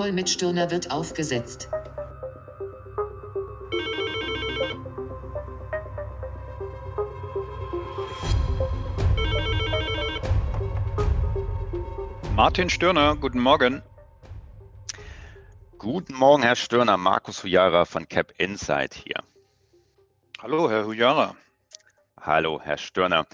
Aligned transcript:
Call 0.00 0.12
mit 0.12 0.30
Stirner 0.30 0.70
wird 0.70 0.90
aufgesetzt. 0.90 1.68
Martin 12.34 12.70
Stirner, 12.70 13.14
guten 13.16 13.40
Morgen. 13.40 13.82
Guten 15.76 16.14
Morgen, 16.14 16.44
Herr 16.44 16.56
Stirner. 16.56 16.96
Markus 16.96 17.44
Hujara 17.44 17.84
von 17.84 18.08
Cap 18.08 18.32
Insight 18.38 18.94
hier. 18.94 19.22
Hallo, 20.40 20.70
Herr 20.70 20.86
Hujara. 20.86 21.36
Hallo, 22.18 22.58
Herr 22.58 22.78
Stirner. 22.78 23.26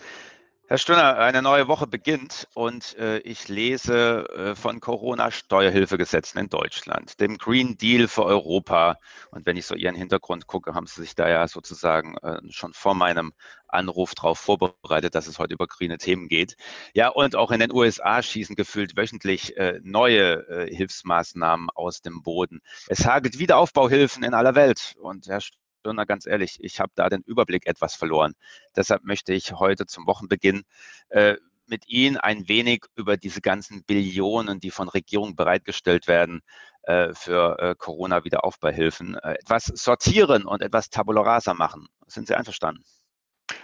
Herr 0.68 0.78
Stirner, 0.78 1.18
eine 1.18 1.42
neue 1.42 1.68
Woche 1.68 1.86
beginnt 1.86 2.48
und 2.52 2.98
äh, 2.98 3.18
ich 3.18 3.46
lese 3.46 4.28
äh, 4.30 4.54
von 4.56 4.80
Corona-Steuerhilfegesetzen 4.80 6.40
in 6.40 6.48
Deutschland, 6.48 7.20
dem 7.20 7.38
Green 7.38 7.78
Deal 7.78 8.08
für 8.08 8.24
Europa. 8.24 8.98
Und 9.30 9.46
wenn 9.46 9.56
ich 9.56 9.64
so 9.64 9.76
Ihren 9.76 9.94
Hintergrund 9.94 10.48
gucke, 10.48 10.74
haben 10.74 10.88
Sie 10.88 11.02
sich 11.02 11.14
da 11.14 11.28
ja 11.28 11.46
sozusagen 11.46 12.16
äh, 12.16 12.40
schon 12.50 12.72
vor 12.72 12.96
meinem 12.96 13.32
Anruf 13.68 14.16
darauf 14.16 14.40
vorbereitet, 14.40 15.14
dass 15.14 15.28
es 15.28 15.38
heute 15.38 15.54
über 15.54 15.68
grüne 15.68 15.98
Themen 15.98 16.26
geht. 16.26 16.56
Ja, 16.94 17.10
und 17.10 17.36
auch 17.36 17.52
in 17.52 17.60
den 17.60 17.72
USA 17.72 18.20
schießen 18.20 18.56
gefühlt 18.56 18.96
wöchentlich 18.96 19.56
äh, 19.56 19.78
neue 19.84 20.48
äh, 20.48 20.74
Hilfsmaßnahmen 20.74 21.70
aus 21.76 22.02
dem 22.02 22.24
Boden. 22.24 22.60
Es 22.88 23.06
hagelt 23.06 23.38
Wiederaufbauhilfen 23.38 24.24
in 24.24 24.34
aller 24.34 24.56
Welt. 24.56 24.94
Und 24.98 25.28
Herr 25.28 25.40
Stirner, 25.86 26.04
ganz 26.04 26.26
ehrlich, 26.26 26.58
ich 26.60 26.80
habe 26.80 26.90
da 26.96 27.08
den 27.08 27.22
Überblick 27.22 27.66
etwas 27.66 27.94
verloren. 27.94 28.34
Deshalb 28.74 29.04
möchte 29.04 29.32
ich 29.32 29.52
heute 29.52 29.86
zum 29.86 30.04
Wochenbeginn 30.06 30.64
äh, 31.10 31.36
mit 31.66 31.86
Ihnen 31.86 32.16
ein 32.16 32.48
wenig 32.48 32.86
über 32.96 33.16
diese 33.16 33.40
ganzen 33.40 33.84
Billionen, 33.84 34.58
die 34.58 34.72
von 34.72 34.88
Regierungen 34.88 35.36
bereitgestellt 35.36 36.08
werden, 36.08 36.42
äh, 36.82 37.14
für 37.14 37.58
äh, 37.60 37.74
Corona-Wiederaufbauhilfen, 37.76 39.14
äh, 39.14 39.34
etwas 39.34 39.66
sortieren 39.66 40.44
und 40.44 40.60
etwas 40.60 40.90
tabula 40.90 41.22
rasa 41.22 41.54
machen. 41.54 41.86
Sind 42.08 42.26
Sie 42.26 42.34
einverstanden? 42.34 42.82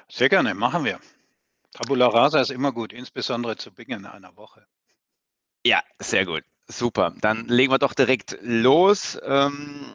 Sehr 0.09 0.29
gerne, 0.29 0.55
machen 0.55 0.85
wir. 0.85 1.01
Tabula 1.73 2.07
rasa 2.07 2.41
ist 2.41 2.51
immer 2.51 2.71
gut, 2.71 2.93
insbesondere 2.93 3.57
zu 3.57 3.75
Beginn 3.75 4.07
einer 4.07 4.37
Woche. 4.37 4.65
Ja, 5.67 5.83
sehr 5.99 6.25
gut. 6.25 6.45
Super. 6.69 7.15
Dann 7.21 7.49
legen 7.49 7.73
wir 7.73 7.79
doch 7.79 7.95
direkt 7.95 8.39
los. 8.43 9.19
Ähm, 9.25 9.93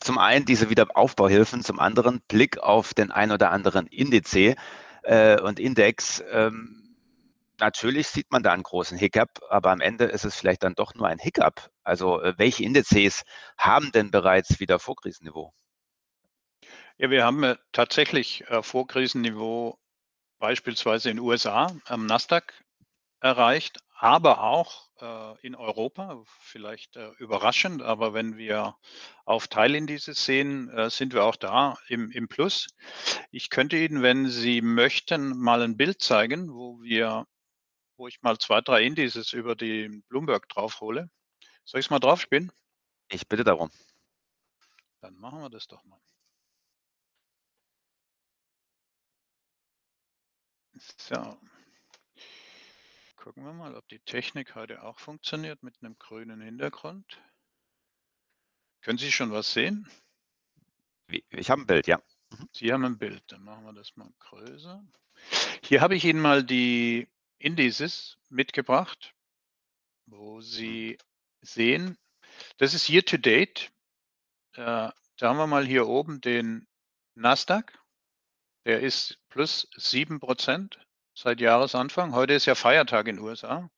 zum 0.00 0.18
einen 0.18 0.44
diese 0.44 0.70
Wiederaufbauhilfen, 0.70 1.62
zum 1.62 1.80
anderen 1.80 2.20
Blick 2.28 2.58
auf 2.58 2.94
den 2.94 3.10
ein 3.10 3.32
oder 3.32 3.50
anderen 3.50 3.86
Indiz 3.86 4.34
äh, 4.34 5.40
und 5.40 5.58
Index. 5.58 6.22
Ähm, 6.30 6.96
natürlich 7.58 8.08
sieht 8.08 8.30
man 8.30 8.42
da 8.42 8.52
einen 8.52 8.62
großen 8.62 8.98
Hiccup, 8.98 9.40
aber 9.48 9.70
am 9.70 9.80
Ende 9.80 10.04
ist 10.04 10.24
es 10.24 10.36
vielleicht 10.36 10.62
dann 10.62 10.74
doch 10.74 10.94
nur 10.94 11.08
ein 11.08 11.18
Hiccup. 11.18 11.70
Also 11.82 12.20
äh, 12.20 12.34
welche 12.36 12.64
Indizes 12.64 13.22
haben 13.58 13.92
denn 13.92 14.10
bereits 14.10 14.60
wieder 14.60 14.78
Vorkrisenniveau? 14.78 15.52
Ja, 16.96 17.10
wir 17.10 17.24
haben 17.24 17.42
äh, 17.42 17.56
tatsächlich 17.72 18.48
äh, 18.48 18.62
Vorkrisenniveau 18.62 19.78
beispielsweise 20.38 21.10
in 21.10 21.16
den 21.16 21.24
USA 21.24 21.74
am 21.86 22.06
Nasdaq 22.06 22.52
erreicht, 23.20 23.78
aber 24.04 24.42
auch 24.42 24.90
äh, 25.00 25.46
in 25.46 25.54
Europa, 25.54 26.22
vielleicht 26.26 26.94
äh, 26.96 27.08
überraschend, 27.12 27.80
aber 27.80 28.12
wenn 28.12 28.36
wir 28.36 28.76
auf 29.24 29.48
Teilindizes 29.48 30.22
sehen, 30.26 30.68
äh, 30.68 30.90
sind 30.90 31.14
wir 31.14 31.24
auch 31.24 31.36
da 31.36 31.78
im, 31.88 32.10
im 32.10 32.28
Plus. 32.28 32.66
Ich 33.30 33.48
könnte 33.48 33.78
Ihnen, 33.78 34.02
wenn 34.02 34.28
Sie 34.28 34.60
möchten, 34.60 35.38
mal 35.38 35.62
ein 35.62 35.78
Bild 35.78 36.02
zeigen, 36.02 36.52
wo 36.52 36.82
wir, 36.82 37.26
wo 37.96 38.06
ich 38.06 38.20
mal 38.20 38.36
zwei, 38.36 38.60
drei 38.60 38.82
Indizes 38.82 39.32
über 39.32 39.56
die 39.56 40.02
Bloomberg 40.10 40.50
draufhole. 40.50 41.08
Soll 41.64 41.80
ich 41.80 41.86
es 41.86 41.90
mal 41.90 41.98
draufspielen? 41.98 42.52
Ich 43.08 43.26
bitte 43.26 43.42
darum. 43.42 43.70
Dann 45.00 45.14
machen 45.14 45.40
wir 45.40 45.48
das 45.48 45.66
doch 45.66 45.82
mal. 45.84 45.98
So, 50.98 51.38
Gucken 53.24 53.46
wir 53.46 53.54
mal, 53.54 53.74
ob 53.74 53.88
die 53.88 54.00
Technik 54.00 54.54
heute 54.54 54.82
auch 54.82 54.98
funktioniert 54.98 55.62
mit 55.62 55.76
einem 55.80 55.98
grünen 55.98 56.42
Hintergrund. 56.42 57.22
Können 58.82 58.98
Sie 58.98 59.10
schon 59.10 59.32
was 59.32 59.50
sehen? 59.50 59.88
Ich 61.30 61.48
habe 61.48 61.62
ein 61.62 61.66
Bild, 61.66 61.86
ja. 61.86 62.02
Mhm. 62.28 62.48
Sie 62.52 62.70
haben 62.70 62.84
ein 62.84 62.98
Bild, 62.98 63.22
dann 63.28 63.42
machen 63.42 63.64
wir 63.64 63.72
das 63.72 63.96
mal 63.96 64.10
größer. 64.18 64.84
Hier 65.62 65.80
habe 65.80 65.96
ich 65.96 66.04
Ihnen 66.04 66.20
mal 66.20 66.44
die 66.44 67.08
Indizes 67.38 68.18
mitgebracht, 68.28 69.14
wo 70.04 70.42
Sie 70.42 70.98
sehen, 71.40 71.96
das 72.58 72.74
ist 72.74 72.90
Year 72.90 73.06
to 73.06 73.16
Date. 73.16 73.72
Äh, 74.52 74.90
da 75.16 75.28
haben 75.30 75.38
wir 75.38 75.46
mal 75.46 75.64
hier 75.64 75.86
oben 75.88 76.20
den 76.20 76.68
Nasdaq. 77.14 77.72
Der 78.66 78.80
ist 78.80 79.18
plus 79.30 79.66
7 79.76 80.20
Prozent 80.20 80.83
seit 81.14 81.40
Jahresanfang. 81.40 82.14
Heute 82.14 82.34
ist 82.34 82.46
ja 82.46 82.54
Feiertag 82.54 83.08
in 83.08 83.16
den 83.16 83.24
USA. 83.24 83.70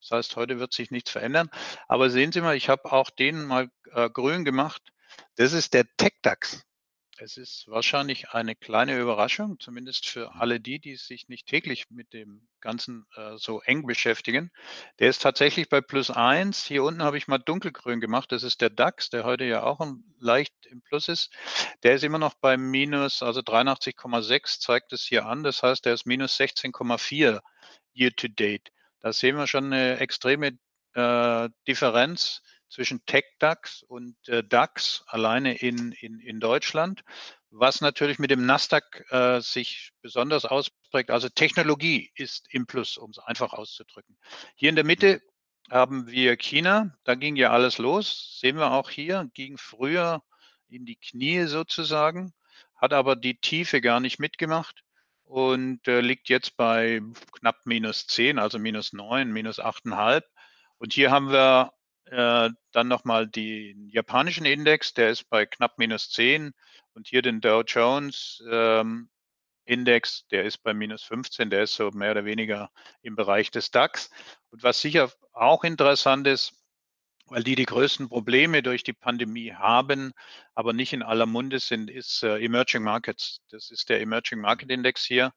Das 0.00 0.10
heißt, 0.10 0.36
heute 0.36 0.58
wird 0.58 0.72
sich 0.72 0.90
nichts 0.90 1.10
verändern. 1.10 1.50
Aber 1.88 2.10
sehen 2.10 2.32
Sie 2.32 2.40
mal, 2.40 2.56
ich 2.56 2.68
habe 2.68 2.92
auch 2.92 3.10
den 3.10 3.44
mal 3.44 3.68
äh, 3.92 4.08
grün 4.08 4.44
gemacht. 4.44 4.82
Das 5.36 5.52
ist 5.52 5.74
der 5.74 5.84
TechDAX. 5.96 6.64
Es 7.18 7.36
ist 7.36 7.68
wahrscheinlich 7.68 8.30
eine 8.30 8.56
kleine 8.56 8.98
Überraschung, 8.98 9.60
zumindest 9.60 10.08
für 10.08 10.34
alle 10.34 10.58
die, 10.58 10.80
die 10.80 10.96
sich 10.96 11.28
nicht 11.28 11.46
täglich 11.46 11.88
mit 11.88 12.12
dem 12.12 12.48
Ganzen 12.60 13.06
äh, 13.14 13.36
so 13.36 13.60
eng 13.60 13.86
beschäftigen. 13.86 14.50
Der 14.98 15.10
ist 15.10 15.22
tatsächlich 15.22 15.68
bei 15.68 15.80
plus 15.80 16.10
eins. 16.10 16.64
Hier 16.64 16.82
unten 16.82 17.04
habe 17.04 17.16
ich 17.16 17.28
mal 17.28 17.38
dunkelgrün 17.38 18.00
gemacht. 18.00 18.32
Das 18.32 18.42
ist 18.42 18.60
der 18.60 18.70
DAX, 18.70 19.10
der 19.10 19.22
heute 19.22 19.44
ja 19.44 19.62
auch 19.62 19.80
leicht 20.18 20.54
im 20.66 20.82
Plus 20.82 21.08
ist. 21.08 21.30
Der 21.84 21.94
ist 21.94 22.02
immer 22.02 22.18
noch 22.18 22.34
bei 22.34 22.56
minus, 22.56 23.22
also 23.22 23.40
83,6 23.42 24.58
zeigt 24.58 24.92
es 24.92 25.04
hier 25.04 25.24
an. 25.24 25.44
Das 25.44 25.62
heißt, 25.62 25.84
der 25.84 25.94
ist 25.94 26.06
minus 26.06 26.36
16,4 26.36 27.40
year 27.94 28.10
to 28.16 28.26
date. 28.26 28.72
Da 29.00 29.12
sehen 29.12 29.36
wir 29.36 29.46
schon 29.46 29.66
eine 29.66 29.98
extreme 29.98 30.58
äh, 30.94 31.48
Differenz 31.68 32.42
zwischen 32.68 33.04
Tech-DAX 33.06 33.82
und 33.82 34.16
äh, 34.28 34.42
DAX 34.42 35.04
alleine 35.06 35.56
in, 35.56 35.92
in, 35.92 36.18
in 36.18 36.40
Deutschland, 36.40 37.02
was 37.50 37.80
natürlich 37.80 38.18
mit 38.18 38.30
dem 38.30 38.46
Nasdaq 38.46 39.04
äh, 39.10 39.40
sich 39.40 39.92
besonders 40.02 40.44
ausprägt. 40.44 41.10
Also 41.10 41.28
Technologie 41.28 42.10
ist 42.14 42.46
im 42.50 42.66
Plus, 42.66 42.96
um 42.96 43.10
es 43.10 43.18
einfach 43.18 43.52
auszudrücken. 43.52 44.16
Hier 44.56 44.70
in 44.70 44.76
der 44.76 44.84
Mitte 44.84 45.22
haben 45.70 46.08
wir 46.08 46.36
China, 46.36 46.94
da 47.04 47.14
ging 47.14 47.36
ja 47.36 47.50
alles 47.50 47.78
los, 47.78 48.38
sehen 48.40 48.56
wir 48.56 48.72
auch 48.72 48.90
hier, 48.90 49.30
ging 49.34 49.56
früher 49.56 50.22
in 50.68 50.84
die 50.84 50.96
Knie 50.96 51.44
sozusagen, 51.44 52.32
hat 52.76 52.92
aber 52.92 53.16
die 53.16 53.38
Tiefe 53.38 53.80
gar 53.80 54.00
nicht 54.00 54.18
mitgemacht 54.18 54.82
und 55.24 55.86
äh, 55.88 56.00
liegt 56.00 56.28
jetzt 56.28 56.56
bei 56.56 57.00
knapp 57.38 57.64
minus 57.64 58.06
10, 58.06 58.38
also 58.38 58.58
minus 58.58 58.92
9, 58.92 59.32
minus 59.32 59.58
8,5. 59.58 60.22
Und 60.78 60.92
hier 60.92 61.10
haben 61.10 61.30
wir 61.30 61.72
äh, 62.14 62.50
dann 62.72 62.88
nochmal 62.88 63.26
den 63.26 63.88
japanischen 63.90 64.46
Index, 64.46 64.94
der 64.94 65.10
ist 65.10 65.28
bei 65.28 65.46
knapp 65.46 65.78
minus 65.78 66.10
10 66.10 66.52
und 66.94 67.08
hier 67.08 67.22
den 67.22 67.40
Dow 67.40 67.62
Jones 67.62 68.42
ähm, 68.50 69.10
Index, 69.64 70.26
der 70.28 70.44
ist 70.44 70.58
bei 70.58 70.74
minus 70.74 71.02
15, 71.04 71.50
der 71.50 71.64
ist 71.64 71.74
so 71.74 71.90
mehr 71.90 72.12
oder 72.12 72.24
weniger 72.24 72.70
im 73.02 73.16
Bereich 73.16 73.50
des 73.50 73.70
DAX. 73.70 74.10
Und 74.50 74.62
was 74.62 74.80
sicher 74.80 75.10
auch 75.32 75.64
interessant 75.64 76.26
ist, 76.26 76.64
weil 77.26 77.42
die 77.42 77.54
die 77.54 77.64
größten 77.64 78.08
Probleme 78.08 78.62
durch 78.62 78.84
die 78.84 78.92
Pandemie 78.92 79.52
haben, 79.52 80.12
aber 80.54 80.72
nicht 80.72 80.92
in 80.92 81.02
aller 81.02 81.26
Munde 81.26 81.58
sind, 81.58 81.90
ist 81.90 82.22
äh, 82.22 82.38
Emerging 82.38 82.82
Markets. 82.82 83.40
Das 83.50 83.70
ist 83.70 83.88
der 83.88 84.00
Emerging 84.00 84.40
Market 84.40 84.70
Index 84.70 85.04
hier. 85.04 85.32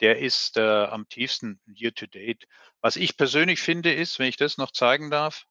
Der 0.00 0.18
ist 0.18 0.56
äh, 0.56 0.84
am 0.86 1.08
tiefsten 1.08 1.60
year 1.66 1.92
to 1.92 2.06
date. 2.06 2.46
Was 2.80 2.96
ich 2.96 3.16
persönlich 3.16 3.60
finde, 3.60 3.92
ist, 3.92 4.18
wenn 4.18 4.28
ich 4.28 4.36
das 4.36 4.58
noch 4.58 4.70
zeigen 4.70 5.10
darf, 5.10 5.46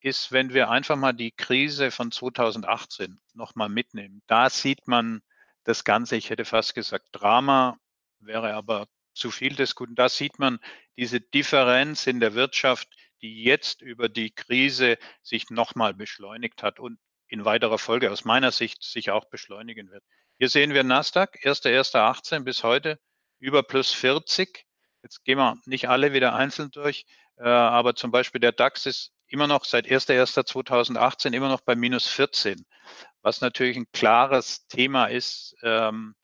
ist, 0.00 0.32
wenn 0.32 0.54
wir 0.54 0.70
einfach 0.70 0.96
mal 0.96 1.12
die 1.12 1.32
Krise 1.32 1.90
von 1.90 2.10
2018 2.10 3.20
nochmal 3.34 3.68
mitnehmen. 3.68 4.22
Da 4.26 4.50
sieht 4.50 4.86
man 4.86 5.22
das 5.64 5.84
Ganze, 5.84 6.16
ich 6.16 6.30
hätte 6.30 6.44
fast 6.44 6.74
gesagt 6.74 7.06
Drama, 7.12 7.78
wäre 8.20 8.54
aber 8.54 8.86
zu 9.14 9.30
viel 9.30 9.54
des 9.54 9.74
Guten. 9.74 9.94
Da 9.94 10.08
sieht 10.08 10.38
man 10.38 10.60
diese 10.96 11.20
Differenz 11.20 12.06
in 12.06 12.20
der 12.20 12.34
Wirtschaft, 12.34 12.88
die 13.20 13.42
jetzt 13.42 13.82
über 13.82 14.08
die 14.08 14.30
Krise 14.30 14.96
sich 15.22 15.50
nochmal 15.50 15.94
beschleunigt 15.94 16.62
hat 16.62 16.78
und 16.78 16.98
in 17.26 17.44
weiterer 17.44 17.78
Folge 17.78 18.10
aus 18.10 18.24
meiner 18.24 18.52
Sicht 18.52 18.82
sich 18.82 19.10
auch 19.10 19.26
beschleunigen 19.26 19.90
wird. 19.90 20.04
Hier 20.38 20.48
sehen 20.48 20.72
wir 20.72 20.84
Nasdaq, 20.84 21.36
1.1.18 21.44 22.44
bis 22.44 22.62
heute 22.62 22.98
über 23.40 23.62
plus 23.62 23.92
40. 23.92 24.64
Jetzt 25.02 25.24
gehen 25.24 25.38
wir 25.38 25.56
nicht 25.66 25.88
alle 25.88 26.12
wieder 26.12 26.34
einzeln 26.34 26.70
durch, 26.70 27.06
äh, 27.36 27.42
aber 27.42 27.94
zum 27.94 28.10
Beispiel 28.10 28.40
der 28.40 28.52
DAX 28.52 28.86
ist 28.86 29.12
immer 29.28 29.46
noch 29.46 29.64
seit 29.64 29.86
1.1.2018 29.86 31.32
immer 31.32 31.48
noch 31.48 31.60
bei 31.60 31.76
minus 31.76 32.06
14, 32.08 32.64
was 33.22 33.40
natürlich 33.40 33.76
ein 33.76 33.90
klares 33.92 34.66
Thema 34.66 35.06
ist, 35.06 35.54
ähm, 35.62 36.14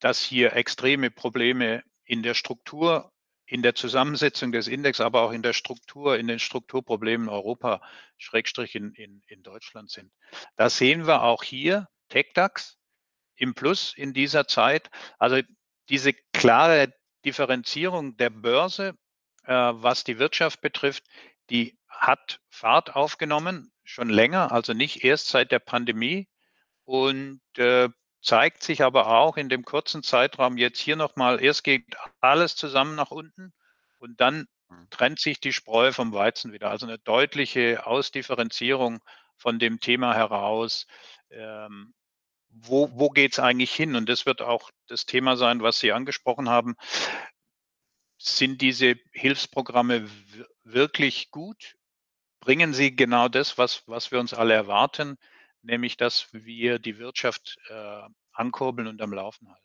dass 0.00 0.20
hier 0.20 0.54
extreme 0.54 1.10
Probleme 1.10 1.82
in 2.04 2.22
der 2.22 2.34
Struktur 2.34 3.12
in 3.46 3.62
der 3.62 3.74
Zusammensetzung 3.74 4.50
des 4.52 4.66
Index, 4.66 5.00
aber 5.00 5.22
auch 5.22 5.30
in 5.30 5.42
der 5.42 5.52
Struktur, 5.52 6.18
in 6.18 6.26
den 6.26 6.40
Strukturproblemen 6.40 7.28
Europa, 7.28 7.80
Schrägstrich 8.18 8.74
in, 8.74 8.92
in, 8.94 9.22
in 9.28 9.42
Deutschland 9.42 9.90
sind. 9.90 10.12
Da 10.56 10.68
sehen 10.68 11.06
wir 11.06 11.22
auch 11.22 11.44
hier 11.44 11.86
TechDAX 12.08 12.76
im 13.36 13.54
Plus 13.54 13.94
in 13.96 14.12
dieser 14.12 14.48
Zeit. 14.48 14.90
Also 15.18 15.40
diese 15.88 16.12
klare 16.32 16.92
Differenzierung 17.24 18.16
der 18.16 18.30
Börse, 18.30 18.94
äh, 19.44 19.52
was 19.52 20.02
die 20.02 20.18
Wirtschaft 20.18 20.60
betrifft, 20.60 21.04
die 21.50 21.78
hat 21.88 22.40
Fahrt 22.50 22.94
aufgenommen, 22.94 23.72
schon 23.84 24.10
länger, 24.10 24.52
also 24.52 24.72
nicht 24.72 25.04
erst 25.04 25.28
seit 25.28 25.52
der 25.52 25.58
Pandemie 25.58 26.28
und 26.84 27.40
äh, 27.56 27.88
zeigt 28.22 28.62
sich 28.62 28.82
aber 28.82 29.06
auch 29.08 29.36
in 29.36 29.48
dem 29.48 29.64
kurzen 29.64 30.02
Zeitraum 30.02 30.56
jetzt 30.56 30.80
hier 30.80 30.96
nochmal, 30.96 31.42
erst 31.42 31.64
geht 31.64 31.84
alles 32.20 32.56
zusammen 32.56 32.94
nach 32.96 33.10
unten 33.10 33.52
und 33.98 34.20
dann 34.20 34.46
hm. 34.68 34.88
trennt 34.90 35.20
sich 35.20 35.40
die 35.40 35.52
Spreu 35.52 35.92
vom 35.92 36.12
Weizen 36.12 36.52
wieder. 36.52 36.70
Also 36.70 36.86
eine 36.86 36.98
deutliche 36.98 37.86
Ausdifferenzierung 37.86 39.00
von 39.36 39.58
dem 39.58 39.80
Thema 39.80 40.14
heraus. 40.14 40.86
Ähm, 41.30 41.94
wo, 42.48 42.90
wo 42.92 43.10
geht 43.10 43.32
es 43.32 43.38
eigentlich 43.38 43.72
hin? 43.72 43.96
Und 43.96 44.08
das 44.08 44.26
wird 44.26 44.42
auch 44.42 44.70
das 44.86 45.04
Thema 45.06 45.36
sein, 45.36 45.62
was 45.62 45.78
Sie 45.78 45.92
angesprochen 45.92 46.48
haben. 46.48 46.76
Sind 48.18 48.62
diese 48.62 48.96
Hilfsprogramme 49.12 50.08
wirklich 50.64 51.30
gut? 51.30 51.76
Bringen 52.40 52.74
sie 52.74 52.94
genau 52.94 53.28
das, 53.28 53.58
was, 53.58 53.82
was 53.86 54.10
wir 54.10 54.20
uns 54.20 54.32
alle 54.34 54.54
erwarten? 54.54 55.18
nämlich 55.66 55.96
dass 55.96 56.32
wir 56.32 56.78
die 56.78 56.98
Wirtschaft 56.98 57.58
äh, 57.68 58.02
ankurbeln 58.32 58.88
und 58.88 59.02
am 59.02 59.12
Laufen 59.12 59.48
halten. 59.48 59.62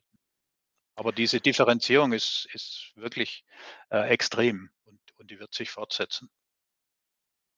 Aber 0.95 1.12
diese 1.12 1.39
Differenzierung 1.39 2.12
ist, 2.12 2.48
ist 2.53 2.92
wirklich 2.95 3.45
äh, 3.89 4.09
extrem 4.09 4.69
und, 4.83 5.00
und 5.18 5.31
die 5.31 5.39
wird 5.39 5.53
sich 5.53 5.69
fortsetzen. 5.69 6.30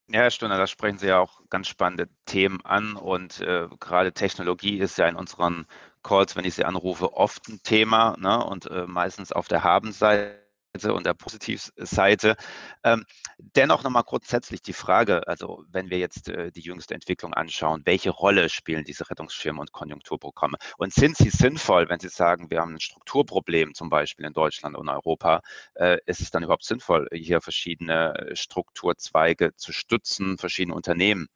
Ja, 0.08 0.20
Herr 0.20 0.30
Stunner, 0.30 0.58
da 0.58 0.66
sprechen 0.66 0.98
Sie 0.98 1.06
ja 1.06 1.18
auch 1.18 1.40
ganz 1.48 1.66
spannende 1.66 2.08
Themen 2.26 2.60
an 2.64 2.94
und 2.94 3.40
äh, 3.40 3.68
gerade 3.80 4.12
Technologie 4.12 4.78
ist 4.78 4.98
ja 4.98 5.08
in 5.08 5.16
unseren 5.16 5.66
Calls, 6.02 6.36
wenn 6.36 6.44
ich 6.44 6.54
Sie 6.54 6.64
anrufe, 6.64 7.14
oft 7.14 7.48
ein 7.48 7.62
Thema 7.62 8.14
ne? 8.18 8.44
und 8.44 8.66
äh, 8.66 8.86
meistens 8.86 9.32
auf 9.32 9.48
der 9.48 9.64
Habenseite 9.64 10.43
und 10.82 11.06
der 11.06 11.14
Positivseite. 11.14 12.36
Ähm, 12.82 13.04
dennoch 13.38 13.84
nochmal 13.84 14.02
grundsätzlich 14.02 14.60
die 14.60 14.72
Frage, 14.72 15.26
also 15.28 15.64
wenn 15.68 15.88
wir 15.88 15.98
jetzt 15.98 16.28
äh, 16.28 16.50
die 16.50 16.62
jüngste 16.62 16.94
Entwicklung 16.94 17.32
anschauen, 17.32 17.82
welche 17.84 18.10
Rolle 18.10 18.48
spielen 18.48 18.84
diese 18.84 19.08
Rettungsschirme 19.08 19.60
und 19.60 19.72
Konjunkturprogramme? 19.72 20.56
Und 20.76 20.92
sind 20.92 21.16
sie 21.16 21.30
sinnvoll, 21.30 21.88
wenn 21.88 22.00
Sie 22.00 22.08
sagen, 22.08 22.50
wir 22.50 22.60
haben 22.60 22.74
ein 22.74 22.80
Strukturproblem 22.80 23.74
zum 23.74 23.88
Beispiel 23.88 24.26
in 24.26 24.32
Deutschland 24.32 24.76
und 24.76 24.88
Europa? 24.88 25.42
Äh, 25.74 25.98
ist 26.06 26.20
es 26.20 26.30
dann 26.30 26.42
überhaupt 26.42 26.64
sinnvoll, 26.64 27.08
hier 27.12 27.40
verschiedene 27.40 28.14
äh, 28.16 28.36
Strukturzweige 28.36 29.54
zu 29.56 29.72
stützen, 29.72 30.38
verschiedene 30.38 30.74
Unternehmen 30.74 31.28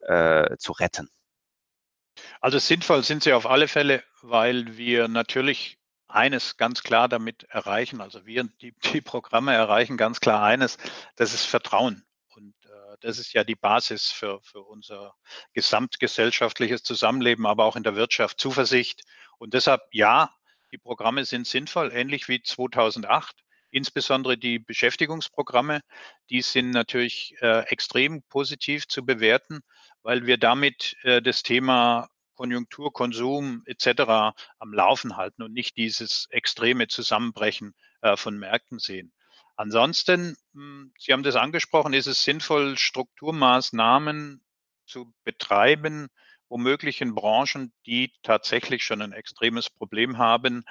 äh, 0.00 0.56
zu 0.58 0.70
retten? 0.70 1.08
Also 2.40 2.60
sinnvoll 2.60 3.02
sind 3.02 3.24
sie 3.24 3.32
auf 3.32 3.46
alle 3.46 3.66
Fälle, 3.66 4.04
weil 4.22 4.76
wir 4.76 5.08
natürlich 5.08 5.78
eines 6.14 6.56
ganz 6.56 6.82
klar 6.82 7.08
damit 7.08 7.44
erreichen, 7.44 8.00
also 8.00 8.24
wir, 8.26 8.44
die, 8.60 8.72
die 8.94 9.00
Programme 9.00 9.52
erreichen 9.52 9.96
ganz 9.96 10.20
klar 10.20 10.42
eines, 10.42 10.78
das 11.16 11.34
ist 11.34 11.44
Vertrauen. 11.44 12.04
Und 12.28 12.54
äh, 12.64 12.96
das 13.00 13.18
ist 13.18 13.32
ja 13.32 13.44
die 13.44 13.56
Basis 13.56 14.10
für, 14.10 14.40
für 14.42 14.60
unser 14.60 15.14
gesamtgesellschaftliches 15.52 16.82
Zusammenleben, 16.82 17.46
aber 17.46 17.64
auch 17.64 17.76
in 17.76 17.82
der 17.82 17.96
Wirtschaft, 17.96 18.40
Zuversicht. 18.40 19.02
Und 19.38 19.54
deshalb, 19.54 19.82
ja, 19.92 20.30
die 20.72 20.78
Programme 20.78 21.24
sind 21.24 21.46
sinnvoll, 21.46 21.92
ähnlich 21.92 22.28
wie 22.28 22.42
2008. 22.42 23.36
Insbesondere 23.70 24.38
die 24.38 24.60
Beschäftigungsprogramme, 24.60 25.80
die 26.30 26.42
sind 26.42 26.70
natürlich 26.70 27.34
äh, 27.40 27.64
extrem 27.70 28.22
positiv 28.22 28.86
zu 28.86 29.04
bewerten, 29.04 29.60
weil 30.02 30.26
wir 30.26 30.38
damit 30.38 30.96
äh, 31.02 31.20
das 31.20 31.42
Thema 31.42 32.08
Konjunktur, 32.34 32.92
Konsum 32.92 33.62
etc. 33.66 34.34
am 34.58 34.72
Laufen 34.72 35.16
halten 35.16 35.42
und 35.42 35.52
nicht 35.52 35.76
dieses 35.76 36.26
extreme 36.30 36.88
Zusammenbrechen 36.88 37.74
äh, 38.02 38.16
von 38.16 38.38
Märkten 38.38 38.78
sehen. 38.78 39.12
Ansonsten, 39.56 40.36
hm, 40.52 40.92
Sie 40.98 41.12
haben 41.12 41.22
das 41.22 41.36
angesprochen, 41.36 41.92
ist 41.92 42.06
es 42.06 42.24
sinnvoll, 42.24 42.76
Strukturmaßnahmen 42.76 44.44
zu 44.86 45.12
betreiben, 45.24 46.08
womöglich 46.48 47.00
in 47.00 47.14
Branchen, 47.14 47.72
die 47.86 48.12
tatsächlich 48.22 48.84
schon 48.84 49.00
ein 49.02 49.12
extremes 49.12 49.70
Problem 49.70 50.18
haben. 50.18 50.64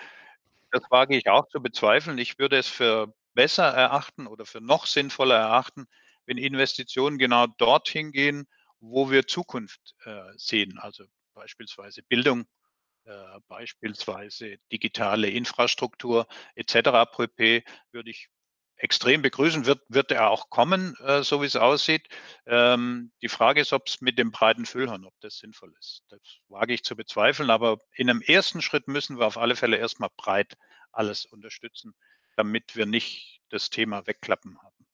Das 0.71 0.83
wage 0.89 1.15
ich 1.17 1.29
auch 1.29 1.47
zu 1.49 1.61
bezweifeln. 1.61 2.17
Ich 2.17 2.39
würde 2.39 2.57
es 2.57 2.67
für 2.67 3.13
besser 3.33 3.65
erachten 3.65 4.27
oder 4.27 4.45
für 4.45 4.61
noch 4.61 4.85
sinnvoller 4.85 5.35
erachten, 5.35 5.87
wenn 6.25 6.37
Investitionen 6.37 7.17
genau 7.17 7.47
dorthin 7.47 8.11
gehen, 8.11 8.47
wo 8.79 9.09
wir 9.09 9.27
Zukunft 9.27 9.95
äh, 10.05 10.21
sehen. 10.35 10.77
Also 10.77 11.05
beispielsweise 11.33 12.03
Bildung, 12.03 12.45
äh, 13.05 13.39
beispielsweise 13.47 14.57
digitale 14.71 15.29
Infrastruktur 15.29 16.27
etc. 16.55 17.05
pp. 17.11 17.63
würde 17.91 18.09
ich 18.09 18.29
extrem 18.77 19.21
begrüßen. 19.21 19.65
Wird, 19.65 19.81
wird 19.87 20.11
er 20.11 20.29
auch 20.29 20.49
kommen, 20.49 20.95
äh, 20.99 21.23
so 21.23 21.41
wie 21.41 21.45
es 21.45 21.55
aussieht. 21.55 22.07
Ähm, 22.45 23.11
die 23.21 23.29
Frage 23.29 23.61
ist, 23.61 23.73
ob 23.73 23.87
es 23.87 24.01
mit 24.01 24.17
dem 24.17 24.31
breiten 24.31 24.65
Füllhorn, 24.65 25.05
ob 25.05 25.13
das 25.21 25.37
sinnvoll 25.37 25.73
ist. 25.79 26.03
Das 26.09 26.19
wage 26.49 26.73
ich 26.73 26.83
zu 26.83 26.95
bezweifeln, 26.95 27.49
aber 27.49 27.79
in 27.95 28.09
einem 28.09 28.21
ersten 28.21 28.61
Schritt 28.61 28.87
müssen 28.87 29.19
wir 29.19 29.25
auf 29.25 29.37
alle 29.37 29.55
Fälle 29.55 29.77
erstmal 29.77 30.09
breit 30.17 30.57
alles 30.91 31.25
unterstützen, 31.25 31.93
damit 32.35 32.75
wir 32.75 32.85
nicht 32.85 33.41
das 33.49 33.69
Thema 33.69 34.05
wegklappen 34.05 34.59
haben. 34.61 34.87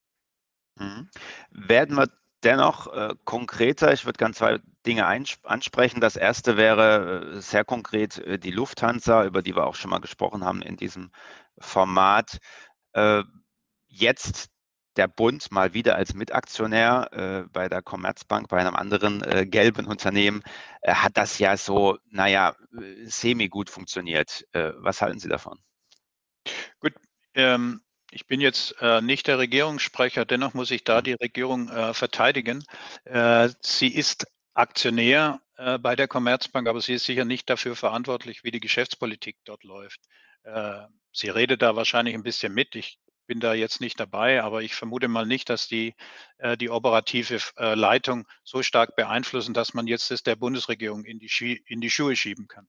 Mhm. 0.76 1.10
Werden 1.50 1.96
wir 1.96 2.08
dennoch 2.42 2.92
äh, 2.92 3.14
konkreter. 3.24 3.92
Ich 3.92 4.04
würde 4.04 4.18
ganz 4.18 4.38
zwei 4.38 4.60
Dinge 4.86 5.06
ansprechen. 5.06 6.00
Das 6.00 6.16
erste 6.16 6.56
wäre 6.56 7.36
äh, 7.36 7.40
sehr 7.40 7.64
konkret 7.64 8.18
äh, 8.18 8.38
die 8.38 8.50
Lufthansa, 8.50 9.24
über 9.24 9.42
die 9.42 9.54
wir 9.54 9.66
auch 9.66 9.74
schon 9.74 9.90
mal 9.90 10.00
gesprochen 10.00 10.44
haben 10.44 10.62
in 10.62 10.76
diesem 10.76 11.10
Format. 11.58 12.38
Äh, 12.92 13.22
jetzt 13.88 14.50
der 14.96 15.08
Bund 15.08 15.52
mal 15.52 15.72
wieder 15.72 15.94
als 15.96 16.14
Mitaktionär 16.14 17.08
äh, 17.12 17.48
bei 17.52 17.68
der 17.68 17.82
Commerzbank, 17.82 18.48
bei 18.48 18.58
einem 18.58 18.74
anderen 18.74 19.22
äh, 19.22 19.46
gelben 19.46 19.86
Unternehmen, 19.86 20.42
hat 20.86 21.16
das 21.16 21.38
ja 21.38 21.56
so, 21.56 21.98
naja, 22.10 22.56
semi-gut 23.04 23.70
funktioniert. 23.70 24.46
was 24.52 25.02
halten 25.02 25.20
Sie 25.20 25.28
davon? 25.28 25.58
Gut, 26.80 26.94
ähm, 27.34 27.82
ich 28.10 28.26
bin 28.26 28.40
jetzt 28.40 28.74
äh, 28.80 29.00
nicht 29.00 29.26
der 29.26 29.38
Regierungssprecher, 29.38 30.24
dennoch 30.24 30.54
muss 30.54 30.70
ich 30.70 30.84
da 30.84 31.02
die 31.02 31.14
Regierung 31.14 31.68
äh, 31.68 31.94
verteidigen. 31.94 32.64
Äh, 33.04 33.50
sie 33.60 33.88
ist 33.88 34.26
Aktionär 34.54 35.40
äh, 35.56 35.78
bei 35.78 35.94
der 35.94 36.08
Commerzbank, 36.08 36.68
aber 36.68 36.80
sie 36.80 36.94
ist 36.94 37.04
sicher 37.04 37.24
nicht 37.24 37.48
dafür 37.48 37.76
verantwortlich, 37.76 38.42
wie 38.44 38.50
die 38.50 38.60
Geschäftspolitik 38.60 39.36
dort 39.44 39.62
läuft. 39.62 40.00
Äh, 40.42 40.86
sie 41.12 41.28
redet 41.28 41.62
da 41.62 41.76
wahrscheinlich 41.76 42.14
ein 42.14 42.22
bisschen 42.22 42.52
mit. 42.52 42.74
Ich 42.74 42.98
bin 43.26 43.38
da 43.38 43.54
jetzt 43.54 43.80
nicht 43.80 44.00
dabei, 44.00 44.42
aber 44.42 44.62
ich 44.62 44.74
vermute 44.74 45.06
mal 45.06 45.24
nicht, 45.24 45.48
dass 45.48 45.68
die, 45.68 45.94
äh, 46.38 46.56
die 46.56 46.68
operative 46.68 47.40
Leitung 47.56 48.26
so 48.42 48.62
stark 48.64 48.96
beeinflussen, 48.96 49.54
dass 49.54 49.72
man 49.72 49.86
jetzt 49.86 50.10
das 50.10 50.24
der 50.24 50.34
Bundesregierung 50.34 51.04
in 51.04 51.20
die, 51.20 51.62
in 51.66 51.80
die 51.80 51.90
Schuhe 51.90 52.16
schieben 52.16 52.48
kann. 52.48 52.66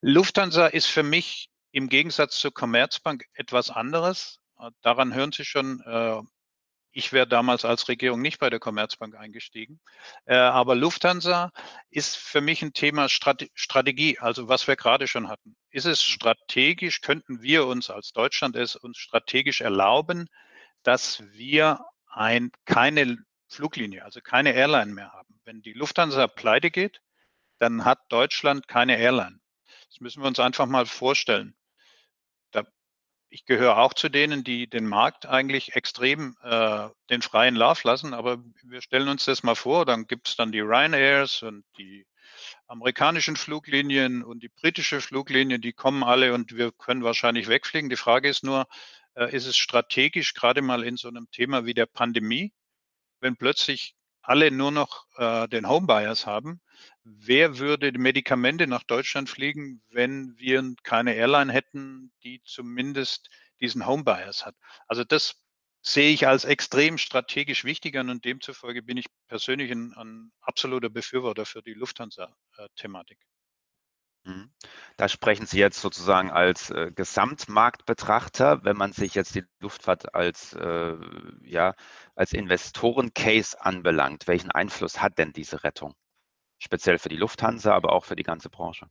Lufthansa 0.00 0.68
ist 0.68 0.86
für 0.86 1.02
mich 1.02 1.50
im 1.72 1.88
Gegensatz 1.88 2.38
zur 2.40 2.52
Commerzbank 2.52 3.24
etwas 3.34 3.70
anderes. 3.70 4.39
Äh, 4.60 4.70
daran 4.82 5.14
hören 5.14 5.32
Sie 5.32 5.44
schon, 5.44 5.80
äh, 5.86 6.20
ich 6.92 7.12
wäre 7.12 7.26
damals 7.26 7.64
als 7.64 7.88
Regierung 7.88 8.20
nicht 8.20 8.40
bei 8.40 8.50
der 8.50 8.58
Commerzbank 8.58 9.14
eingestiegen. 9.16 9.80
Äh, 10.24 10.34
aber 10.34 10.74
Lufthansa 10.74 11.52
ist 11.90 12.16
für 12.16 12.40
mich 12.40 12.62
ein 12.62 12.72
Thema 12.72 13.08
Strategie, 13.08 14.18
also 14.18 14.48
was 14.48 14.66
wir 14.66 14.76
gerade 14.76 15.06
schon 15.06 15.28
hatten. 15.28 15.56
Ist 15.70 15.86
es 15.86 16.02
strategisch, 16.02 17.00
könnten 17.00 17.42
wir 17.42 17.66
uns 17.66 17.90
als 17.90 18.12
Deutschland 18.12 18.56
es 18.56 18.74
uns 18.76 18.98
strategisch 18.98 19.60
erlauben, 19.60 20.26
dass 20.82 21.22
wir 21.32 21.80
ein, 22.08 22.50
keine 22.64 23.18
Fluglinie, 23.48 24.04
also 24.04 24.20
keine 24.20 24.52
Airline 24.52 24.92
mehr 24.92 25.12
haben? 25.12 25.40
Wenn 25.44 25.62
die 25.62 25.74
Lufthansa 25.74 26.26
pleite 26.26 26.70
geht, 26.70 27.00
dann 27.58 27.84
hat 27.84 28.00
Deutschland 28.08 28.66
keine 28.66 28.98
Airline. 28.98 29.38
Das 29.90 30.00
müssen 30.00 30.22
wir 30.22 30.28
uns 30.28 30.40
einfach 30.40 30.66
mal 30.66 30.86
vorstellen 30.86 31.54
ich 33.30 33.46
gehöre 33.46 33.78
auch 33.78 33.94
zu 33.94 34.08
denen, 34.08 34.42
die 34.42 34.68
den 34.68 34.86
Markt 34.86 35.24
eigentlich 35.24 35.76
extrem 35.76 36.36
äh, 36.42 36.88
den 37.10 37.22
freien 37.22 37.54
Lauf 37.54 37.84
lassen. 37.84 38.12
Aber 38.12 38.42
wir 38.64 38.82
stellen 38.82 39.08
uns 39.08 39.24
das 39.24 39.44
mal 39.44 39.54
vor, 39.54 39.86
dann 39.86 40.06
gibt 40.06 40.28
es 40.28 40.36
dann 40.36 40.52
die 40.52 40.60
Ryanairs 40.60 41.42
und 41.42 41.64
die 41.78 42.06
amerikanischen 42.66 43.36
Fluglinien 43.36 44.24
und 44.24 44.42
die 44.42 44.48
britische 44.48 45.00
Fluglinie, 45.00 45.60
die 45.60 45.72
kommen 45.72 46.02
alle 46.02 46.34
und 46.34 46.56
wir 46.56 46.72
können 46.72 47.04
wahrscheinlich 47.04 47.48
wegfliegen. 47.48 47.88
Die 47.88 47.96
Frage 47.96 48.28
ist 48.28 48.42
nur, 48.42 48.66
äh, 49.14 49.34
ist 49.34 49.46
es 49.46 49.56
strategisch, 49.56 50.34
gerade 50.34 50.60
mal 50.60 50.82
in 50.82 50.96
so 50.96 51.08
einem 51.08 51.30
Thema 51.30 51.64
wie 51.64 51.74
der 51.74 51.86
Pandemie, 51.86 52.52
wenn 53.20 53.36
plötzlich 53.36 53.94
alle 54.22 54.50
nur 54.50 54.72
noch 54.72 55.06
äh, 55.16 55.48
den 55.48 55.68
Homebuyers 55.68 56.26
haben, 56.26 56.60
wer 57.04 57.58
würde 57.58 57.92
Medikamente 57.98 58.66
nach 58.66 58.82
Deutschland 58.82 59.28
fliegen, 59.28 59.82
wenn 59.90 60.34
wir 60.38 60.74
keine 60.82 61.14
Airline 61.14 61.52
hätten, 61.52 62.12
die 62.22 62.42
zumindest 62.44 63.30
diesen 63.60 63.86
Homebias 63.86 64.46
hat. 64.46 64.56
Also 64.86 65.04
das 65.04 65.36
sehe 65.82 66.12
ich 66.12 66.26
als 66.26 66.44
extrem 66.44 66.98
strategisch 66.98 67.64
wichtig 67.64 67.96
an 67.96 68.10
und 68.10 68.24
demzufolge 68.24 68.82
bin 68.82 68.96
ich 68.96 69.06
persönlich 69.28 69.70
ein, 69.70 69.94
ein 69.94 70.32
absoluter 70.40 70.90
Befürworter 70.90 71.46
für 71.46 71.62
die 71.62 71.74
Lufthansa-Thematik. 71.74 73.18
Mhm. 74.24 74.52
Da 74.96 75.08
sprechen 75.08 75.46
Sie 75.46 75.58
jetzt 75.58 75.80
sozusagen 75.80 76.30
als 76.30 76.70
äh, 76.70 76.92
Gesamtmarktbetrachter, 76.94 78.64
wenn 78.64 78.76
man 78.76 78.92
sich 78.92 79.14
jetzt 79.14 79.34
die 79.34 79.44
Luftfahrt 79.60 80.14
als, 80.14 80.52
äh, 80.52 80.96
ja, 81.42 81.74
als 82.14 82.34
Investorencase 82.34 83.60
anbelangt. 83.60 84.28
Welchen 84.28 84.50
Einfluss 84.50 85.00
hat 85.00 85.16
denn 85.18 85.32
diese 85.32 85.64
Rettung? 85.64 85.94
Speziell 86.60 86.98
für 86.98 87.08
die 87.08 87.16
Lufthansa, 87.16 87.74
aber 87.74 87.92
auch 87.92 88.04
für 88.04 88.16
die 88.16 88.22
ganze 88.22 88.50
Branche. 88.50 88.86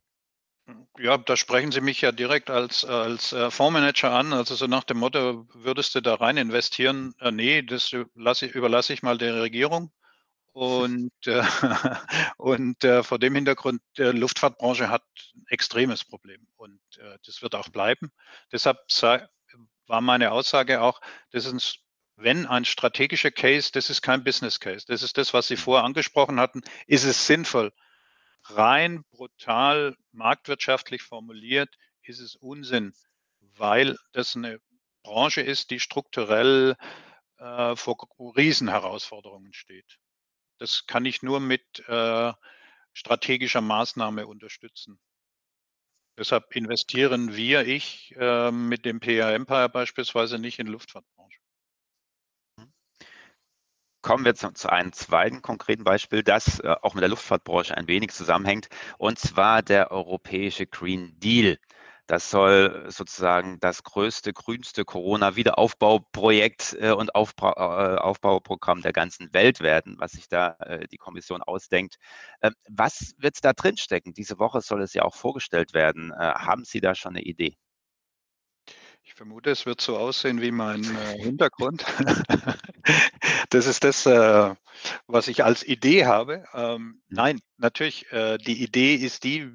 Ja, 0.98 1.16
da 1.16 1.36
sprechen 1.36 1.72
Sie 1.72 1.80
mich 1.80 2.00
ja 2.00 2.12
direkt 2.12 2.50
als, 2.50 2.84
als 2.84 3.32
äh, 3.32 3.50
Fondsmanager 3.50 4.10
an. 4.10 4.32
Also 4.32 4.54
so 4.54 4.66
nach 4.66 4.84
dem 4.84 4.98
Motto, 4.98 5.46
würdest 5.54 5.94
du 5.94 6.00
da 6.00 6.14
rein 6.14 6.36
investieren? 6.36 7.14
Äh, 7.20 7.30
nee, 7.32 7.62
das 7.62 7.94
lasse, 8.14 8.46
überlasse 8.46 8.92
ich 8.92 9.02
mal 9.02 9.18
der 9.18 9.40
Regierung. 9.40 9.92
Und, 10.52 11.12
äh, 11.26 11.42
und 12.36 12.82
äh, 12.84 13.02
vor 13.02 13.18
dem 13.18 13.34
Hintergrund, 13.36 13.82
der 13.96 14.12
Luftfahrtbranche 14.12 14.88
hat 14.88 15.04
ein 15.36 15.44
extremes 15.48 16.04
Problem 16.04 16.46
und 16.56 16.80
äh, 16.98 17.18
das 17.24 17.40
wird 17.40 17.54
auch 17.54 17.68
bleiben. 17.68 18.10
Deshalb 18.52 18.78
war 19.86 20.00
meine 20.00 20.32
Aussage 20.32 20.80
auch, 20.82 21.00
das 21.30 21.46
ist, 21.46 21.78
wenn 22.22 22.46
ein 22.46 22.64
strategischer 22.64 23.30
Case, 23.30 23.70
das 23.72 23.90
ist 23.90 24.02
kein 24.02 24.24
Business 24.24 24.60
Case, 24.60 24.84
das 24.86 25.02
ist 25.02 25.16
das, 25.18 25.32
was 25.32 25.48
Sie 25.48 25.56
vorher 25.56 25.84
angesprochen 25.84 26.38
hatten, 26.38 26.62
ist 26.86 27.04
es 27.04 27.26
sinnvoll. 27.26 27.72
Rein 28.44 29.04
brutal 29.10 29.96
marktwirtschaftlich 30.12 31.02
formuliert 31.02 31.76
ist 32.02 32.20
es 32.20 32.36
Unsinn, 32.36 32.92
weil 33.40 33.96
das 34.12 34.36
eine 34.36 34.60
Branche 35.02 35.40
ist, 35.40 35.70
die 35.70 35.80
strukturell 35.80 36.76
äh, 37.38 37.76
vor 37.76 37.96
Riesenherausforderungen 38.36 39.52
steht. 39.52 39.98
Das 40.58 40.86
kann 40.86 41.06
ich 41.06 41.22
nur 41.22 41.40
mit 41.40 41.62
äh, 41.88 42.32
strategischer 42.92 43.60
Maßnahme 43.60 44.26
unterstützen. 44.26 45.00
Deshalb 46.18 46.54
investieren 46.54 47.34
wir, 47.34 47.66
ich, 47.66 48.14
äh, 48.18 48.50
mit 48.50 48.84
dem 48.84 49.00
PA 49.00 49.32
Empire 49.32 49.70
beispielsweise 49.70 50.38
nicht 50.38 50.58
in 50.58 50.66
Luftfahrtbranche. 50.66 51.39
Kommen 54.02 54.24
wir 54.24 54.34
zu, 54.34 54.50
zu, 54.52 54.70
einem 54.70 54.92
zweiten 54.92 55.42
konkreten 55.42 55.84
Beispiel, 55.84 56.22
das 56.22 56.60
äh, 56.60 56.74
auch 56.82 56.94
mit 56.94 57.02
der 57.02 57.10
Luftfahrtbranche 57.10 57.76
ein 57.76 57.86
wenig 57.86 58.12
zusammenhängt, 58.12 58.68
und 58.98 59.18
zwar 59.18 59.62
der 59.62 59.90
europäische 59.90 60.66
Green 60.66 61.18
Deal. 61.18 61.58
Das 62.10 62.28
soll 62.28 62.86
sozusagen 62.88 63.60
das 63.60 63.84
größte, 63.84 64.32
grünste 64.32 64.84
Corona-Wiederaufbauprojekt 64.84 66.76
äh, 66.80 66.90
und 66.90 67.10
äh, 67.10 67.14
Aufbauprogramm 67.14 68.82
der 68.82 68.92
ganzen 68.92 69.32
Welt 69.32 69.60
werden, 69.60 69.94
was 69.98 70.12
sich 70.12 70.28
da 70.28 70.56
äh, 70.58 70.88
die 70.88 70.96
Kommission 70.96 71.40
ausdenkt. 71.40 71.98
Ähm, 72.42 72.54
was 72.68 73.14
wird 73.18 73.36
da 73.44 73.52
drinstecken? 73.52 74.12
Diese 74.12 74.40
Woche 74.40 74.60
soll 74.60 74.82
es 74.82 74.92
ja 74.92 75.02
auch 75.02 75.14
vorgestellt 75.14 75.72
werden. 75.72 76.12
haben 76.12 76.64
Sie 76.64 76.80
da 76.80 76.96
schon 76.96 77.12
eine 77.12 77.22
Idee? 77.22 77.56
Ich 79.10 79.16
vermute, 79.16 79.50
es 79.50 79.66
wird 79.66 79.80
so 79.80 79.98
aussehen 79.98 80.40
wie 80.40 80.52
mein 80.52 80.84
Hintergrund. 81.18 81.84
das 83.50 83.66
ist 83.66 83.82
das, 83.82 84.06
was 84.06 85.26
ich 85.26 85.42
als 85.42 85.66
Idee 85.66 86.06
habe. 86.06 86.44
Ähm, 86.54 87.02
nein, 87.08 87.40
natürlich, 87.56 88.06
die 88.12 88.62
Idee 88.62 88.94
ist 88.94 89.24
die, 89.24 89.50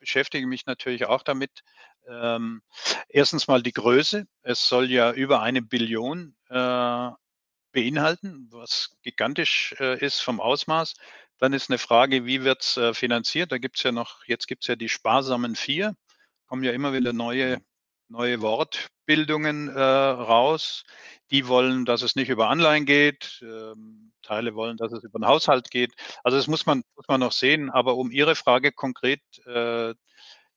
beschäftige 0.00 0.48
mich 0.48 0.66
natürlich 0.66 1.06
auch 1.06 1.22
damit, 1.22 1.62
ähm, 2.08 2.62
erstens 3.08 3.46
mal 3.46 3.62
die 3.62 3.72
Größe. 3.72 4.26
Es 4.42 4.68
soll 4.68 4.90
ja 4.90 5.12
über 5.12 5.40
eine 5.40 5.62
Billion 5.62 6.34
äh, 6.48 7.10
beinhalten, 7.70 8.48
was 8.50 8.96
gigantisch 9.02 9.76
äh, 9.78 10.04
ist 10.04 10.20
vom 10.20 10.40
Ausmaß. 10.40 10.94
Dann 11.38 11.52
ist 11.52 11.70
eine 11.70 11.78
Frage, 11.78 12.26
wie 12.26 12.42
wird 12.42 12.62
es 12.62 12.76
äh, 12.76 12.92
finanziert? 12.92 13.52
Da 13.52 13.58
gibt 13.58 13.76
es 13.76 13.84
ja 13.84 13.92
noch, 13.92 14.24
jetzt 14.24 14.48
gibt 14.48 14.64
es 14.64 14.66
ja 14.66 14.74
die 14.74 14.88
sparsamen 14.88 15.54
vier, 15.54 15.94
kommen 16.46 16.64
ja 16.64 16.72
immer 16.72 16.92
wieder 16.92 17.12
neue, 17.12 17.60
neue 18.08 18.40
Wortbildungen 18.40 19.68
äh, 19.68 19.80
raus. 19.80 20.84
Die 21.30 21.48
wollen, 21.48 21.84
dass 21.84 22.02
es 22.02 22.16
nicht 22.16 22.28
über 22.28 22.48
Anleihen 22.48 22.86
geht. 22.86 23.40
Ähm, 23.42 24.12
Teile 24.22 24.54
wollen, 24.54 24.76
dass 24.76 24.92
es 24.92 25.04
über 25.04 25.18
den 25.18 25.26
Haushalt 25.26 25.70
geht. 25.70 25.92
Also 26.24 26.36
das 26.36 26.46
muss 26.46 26.66
man, 26.66 26.82
muss 26.96 27.06
man 27.08 27.20
noch 27.20 27.32
sehen. 27.32 27.70
Aber 27.70 27.96
um 27.96 28.10
Ihre 28.10 28.34
Frage 28.34 28.72
konkret 28.72 29.22
äh, 29.46 29.94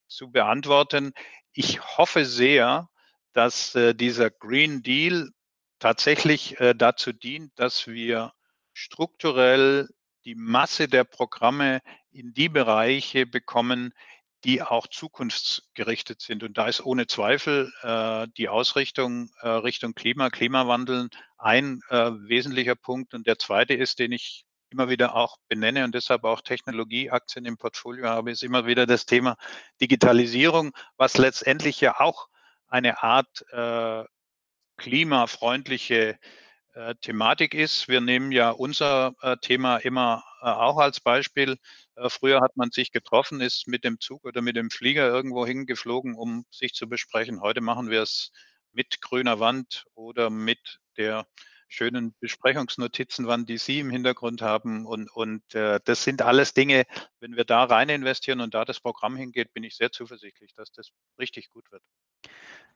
zu 0.08 0.30
beantworten, 0.30 1.12
ich 1.52 1.80
hoffe 1.98 2.24
sehr, 2.24 2.88
dass 3.32 3.74
äh, 3.74 3.94
dieser 3.94 4.30
Green 4.30 4.82
Deal 4.82 5.30
tatsächlich 5.78 6.60
äh, 6.60 6.74
dazu 6.74 7.12
dient, 7.12 7.52
dass 7.56 7.86
wir 7.86 8.32
strukturell 8.72 9.88
die 10.24 10.34
Masse 10.34 10.88
der 10.88 11.04
Programme 11.04 11.80
in 12.12 12.34
die 12.34 12.48
Bereiche 12.48 13.26
bekommen, 13.26 13.92
die 14.44 14.62
auch 14.62 14.86
zukunftsgerichtet 14.86 16.20
sind. 16.22 16.42
Und 16.42 16.56
da 16.56 16.66
ist 16.68 16.84
ohne 16.84 17.06
Zweifel 17.06 17.72
äh, 17.82 18.26
die 18.36 18.48
Ausrichtung 18.48 19.30
äh, 19.40 19.48
Richtung 19.48 19.94
Klima, 19.94 20.30
Klimawandel 20.30 21.08
ein 21.38 21.80
äh, 21.90 22.10
wesentlicher 22.12 22.74
Punkt. 22.74 23.14
Und 23.14 23.26
der 23.26 23.38
zweite 23.38 23.74
ist, 23.74 23.98
den 23.98 24.12
ich 24.12 24.44
immer 24.70 24.88
wieder 24.88 25.14
auch 25.16 25.36
benenne 25.48 25.84
und 25.84 25.94
deshalb 25.94 26.24
auch 26.24 26.40
Technologieaktien 26.40 27.44
im 27.44 27.56
Portfolio 27.56 28.06
habe, 28.06 28.30
ist 28.30 28.42
immer 28.42 28.66
wieder 28.66 28.86
das 28.86 29.04
Thema 29.04 29.36
Digitalisierung, 29.80 30.72
was 30.96 31.18
letztendlich 31.18 31.80
ja 31.80 31.98
auch 31.98 32.28
eine 32.68 33.02
Art 33.02 33.44
äh, 33.50 34.04
klimafreundliche 34.76 36.18
äh, 36.74 36.94
Thematik 37.00 37.52
ist. 37.52 37.88
Wir 37.88 38.00
nehmen 38.00 38.32
ja 38.32 38.50
unser 38.50 39.14
äh, 39.22 39.36
Thema 39.38 39.78
immer 39.78 40.22
äh, 40.40 40.46
auch 40.46 40.78
als 40.78 41.00
Beispiel. 41.00 41.58
Äh, 42.00 42.08
früher 42.10 42.40
hat 42.40 42.56
man 42.56 42.70
sich 42.70 42.92
getroffen, 42.92 43.40
ist 43.40 43.68
mit 43.68 43.84
dem 43.84 44.00
Zug 44.00 44.24
oder 44.24 44.40
mit 44.42 44.56
dem 44.56 44.70
Flieger 44.70 45.08
irgendwo 45.08 45.46
hingeflogen, 45.46 46.14
um 46.14 46.44
sich 46.50 46.72
zu 46.74 46.88
besprechen. 46.88 47.40
Heute 47.40 47.60
machen 47.60 47.90
wir 47.90 48.02
es 48.02 48.32
mit 48.72 49.00
grüner 49.02 49.40
Wand 49.40 49.84
oder 49.94 50.30
mit 50.30 50.78
der 50.96 51.26
schönen 51.68 52.14
Besprechungsnotizenwand, 52.20 53.48
die 53.48 53.58
Sie 53.58 53.80
im 53.80 53.90
Hintergrund 53.90 54.42
haben. 54.42 54.86
Und, 54.86 55.10
und 55.12 55.54
äh, 55.54 55.78
das 55.84 56.02
sind 56.02 56.22
alles 56.22 56.54
Dinge, 56.54 56.84
wenn 57.20 57.36
wir 57.36 57.44
da 57.44 57.64
rein 57.64 57.88
investieren 57.90 58.40
und 58.40 58.54
da 58.54 58.64
das 58.64 58.80
Programm 58.80 59.16
hingeht, 59.16 59.52
bin 59.52 59.64
ich 59.64 59.76
sehr 59.76 59.92
zuversichtlich, 59.92 60.52
dass 60.54 60.72
das 60.72 60.90
richtig 61.18 61.50
gut 61.50 61.70
wird. 61.70 61.82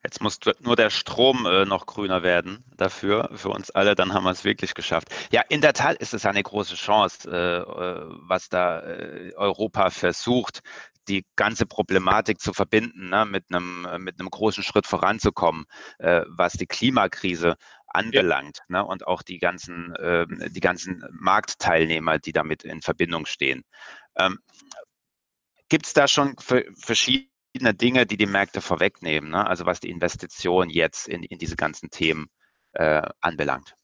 Jetzt 0.04 0.20
muss 0.20 0.38
nur 0.60 0.76
der 0.76 0.90
Strom 0.90 1.46
äh, 1.46 1.64
noch 1.64 1.86
grüner 1.86 2.22
werden 2.22 2.62
dafür, 2.76 3.30
für 3.34 3.48
uns 3.48 3.70
alle, 3.70 3.94
dann 3.94 4.12
haben 4.12 4.24
wir 4.24 4.32
es 4.32 4.44
wirklich 4.44 4.74
geschafft. 4.74 5.08
Ja, 5.32 5.40
in 5.48 5.62
der 5.62 5.72
Tat 5.72 5.96
ist 5.96 6.12
es 6.12 6.26
eine 6.26 6.42
große 6.42 6.74
Chance, 6.74 7.30
äh, 7.30 7.60
äh 7.60 8.04
was 8.28 8.50
da 8.50 8.80
äh, 8.80 9.32
Europa 9.34 9.88
versucht, 9.88 10.60
die 11.08 11.24
ganze 11.36 11.64
Problematik 11.64 12.38
zu 12.40 12.52
verbinden, 12.52 13.08
ne, 13.10 13.24
mit, 13.24 13.44
einem, 13.50 13.86
mit 14.02 14.20
einem 14.20 14.30
großen 14.30 14.62
Schritt 14.62 14.86
voranzukommen, 14.86 15.64
äh, 15.98 16.22
was 16.28 16.54
die 16.54 16.66
Klimakrise 16.66 17.56
anbelangt 17.86 18.58
ja. 18.68 18.80
ne, 18.80 18.84
und 18.84 19.06
auch 19.06 19.22
die 19.22 19.38
ganzen, 19.38 19.94
äh, 19.96 20.26
die 20.50 20.60
ganzen 20.60 21.04
Marktteilnehmer, 21.12 22.18
die 22.18 22.32
damit 22.32 22.62
in 22.62 22.82
Verbindung 22.82 23.24
stehen. 23.24 23.64
Ähm, 24.16 24.38
Gibt 25.68 25.86
es 25.86 25.94
da 25.94 26.08
schon 26.08 26.36
verschiedene 26.38 27.33
Dinge, 27.54 28.06
die 28.06 28.16
die 28.16 28.26
Märkte 28.26 28.61
vorwegnehmen, 28.61 29.30
ne? 29.30 29.46
also 29.46 29.66
was 29.66 29.80
die 29.80 29.90
Investition 29.90 30.70
jetzt 30.70 31.08
in, 31.08 31.23
in 31.23 31.38
diese 31.38 31.56
ganzen 31.56 31.90
Themen 31.90 32.28
äh, 32.73 33.02
anbelangt? 33.20 33.76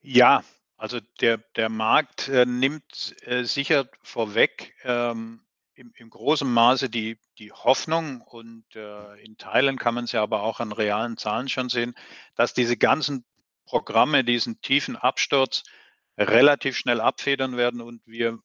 Ja, 0.00 0.42
also 0.76 1.00
der, 1.20 1.38
der 1.56 1.68
Markt 1.68 2.28
äh, 2.28 2.46
nimmt 2.46 3.14
äh, 3.26 3.44
sicher 3.44 3.88
vorweg 4.02 4.74
ähm, 4.84 5.44
im, 5.74 5.92
im 5.96 6.10
großen 6.10 6.50
Maße 6.50 6.88
die, 6.88 7.18
die 7.38 7.52
Hoffnung 7.52 8.20
und 8.22 8.64
äh, 8.74 9.22
in 9.22 9.36
Teilen 9.36 9.78
kann 9.78 9.94
man 9.94 10.04
es 10.04 10.12
ja 10.12 10.22
aber 10.22 10.42
auch 10.42 10.60
an 10.60 10.72
realen 10.72 11.16
Zahlen 11.16 11.48
schon 11.48 11.68
sehen, 11.68 11.94
dass 12.34 12.54
diese 12.54 12.76
ganzen 12.76 13.24
Programme 13.66 14.24
diesen 14.24 14.60
tiefen 14.60 14.96
Absturz 14.96 15.62
relativ 16.16 16.76
schnell 16.76 17.00
abfedern 17.00 17.56
werden 17.56 17.80
und 17.80 18.06
wir 18.06 18.38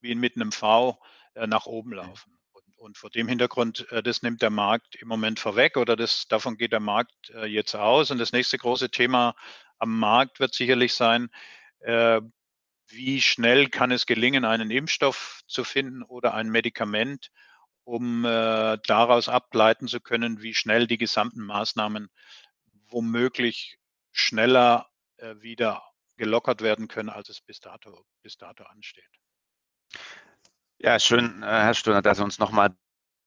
wie 0.00 0.14
mit 0.14 0.36
einem 0.36 0.52
V 0.52 0.98
äh, 1.34 1.46
nach 1.46 1.66
oben 1.66 1.92
laufen. 1.92 2.37
Und, 2.78 2.96
vor 2.96 3.10
dem 3.10 3.26
Hintergrund, 3.26 3.90
äh, 3.90 4.04
das 4.04 4.22
nimmt 4.22 4.40
der 4.40 4.50
Markt 4.50 4.94
im 4.94 5.08
Moment 5.08 5.40
vorweg 5.40 5.76
oder 5.76 5.96
das, 5.96 6.28
davon 6.28 6.56
geht 6.56 6.70
der 6.70 6.80
Markt 6.80 7.30
äh, 7.30 7.46
jetzt 7.46 7.74
aus. 7.74 8.12
Und 8.12 8.18
das 8.18 8.32
nächste 8.32 8.56
große 8.56 8.90
Thema 8.90 9.34
am 9.78 9.98
Markt 9.98 10.38
wird 10.38 10.54
sicherlich 10.54 10.94
sein, 10.94 11.28
äh, 11.80 12.20
wie 12.86 13.20
schnell 13.20 13.68
kann 13.68 13.90
es 13.90 14.06
gelingen, 14.06 14.44
einen 14.44 14.70
Impfstoff 14.70 15.42
zu 15.48 15.64
finden 15.64 16.04
oder 16.04 16.34
ein 16.34 16.48
Medikament, 16.48 17.30
um 17.84 18.22
daraus 18.22 19.30
ableiten 19.30 19.88
zu 19.88 20.00
können, 20.00 20.42
wie 20.42 20.54
schnell 20.54 20.86
die 20.86 20.98
gesamten 20.98 21.42
Maßnahmen 21.42 22.10
womöglich 22.88 23.78
schneller 24.12 24.90
wieder 25.36 25.82
gelockert 26.16 26.60
werden 26.60 26.88
können, 26.88 27.08
als 27.08 27.30
es 27.30 27.40
bis 27.40 27.60
dato, 27.60 28.04
bis 28.22 28.36
dato 28.36 28.64
ansteht. 28.64 29.10
Ja, 30.80 31.00
schön, 31.00 31.42
äh, 31.42 31.46
Herr 31.46 31.74
Stöhner, 31.74 32.02
dass 32.02 32.18
Sie 32.18 32.24
uns 32.24 32.38
nochmal 32.38 32.70